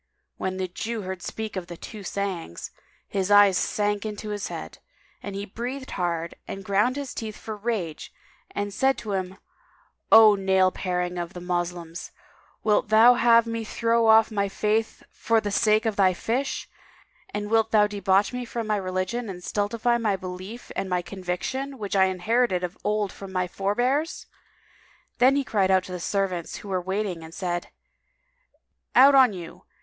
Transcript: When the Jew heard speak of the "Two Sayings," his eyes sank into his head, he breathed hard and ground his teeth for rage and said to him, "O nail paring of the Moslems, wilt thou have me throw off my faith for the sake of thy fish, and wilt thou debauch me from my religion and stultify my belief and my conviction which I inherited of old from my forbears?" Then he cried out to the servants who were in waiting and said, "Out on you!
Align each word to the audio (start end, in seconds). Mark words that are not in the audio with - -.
When 0.37 0.57
the 0.57 0.67
Jew 0.67 1.03
heard 1.03 1.21
speak 1.21 1.55
of 1.55 1.67
the 1.67 1.77
"Two 1.77 2.01
Sayings," 2.01 2.71
his 3.07 3.29
eyes 3.29 3.55
sank 3.55 4.03
into 4.03 4.29
his 4.29 4.47
head, 4.47 4.79
he 5.21 5.45
breathed 5.45 5.91
hard 5.91 6.33
and 6.47 6.65
ground 6.65 6.95
his 6.95 7.13
teeth 7.13 7.37
for 7.37 7.55
rage 7.55 8.11
and 8.49 8.73
said 8.73 8.97
to 8.97 9.11
him, 9.11 9.37
"O 10.11 10.33
nail 10.33 10.71
paring 10.71 11.19
of 11.19 11.33
the 11.33 11.39
Moslems, 11.39 12.11
wilt 12.63 12.87
thou 12.89 13.13
have 13.13 13.45
me 13.45 13.63
throw 13.63 14.07
off 14.07 14.31
my 14.31 14.49
faith 14.49 15.03
for 15.11 15.39
the 15.39 15.51
sake 15.51 15.85
of 15.85 15.97
thy 15.97 16.15
fish, 16.15 16.67
and 17.31 17.51
wilt 17.51 17.69
thou 17.69 17.85
debauch 17.85 18.33
me 18.33 18.43
from 18.43 18.65
my 18.65 18.77
religion 18.77 19.29
and 19.29 19.43
stultify 19.43 19.99
my 19.99 20.15
belief 20.15 20.71
and 20.75 20.89
my 20.89 21.03
conviction 21.03 21.77
which 21.77 21.95
I 21.95 22.05
inherited 22.05 22.63
of 22.63 22.75
old 22.83 23.11
from 23.13 23.31
my 23.31 23.47
forbears?" 23.47 24.25
Then 25.19 25.35
he 25.35 25.43
cried 25.43 25.69
out 25.69 25.83
to 25.83 25.91
the 25.91 25.99
servants 25.99 26.55
who 26.55 26.69
were 26.69 26.79
in 26.81 26.85
waiting 26.85 27.23
and 27.23 27.35
said, 27.35 27.67
"Out 28.95 29.13
on 29.13 29.31
you! 29.31 29.65